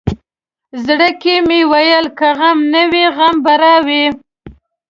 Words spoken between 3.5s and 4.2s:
راوړي.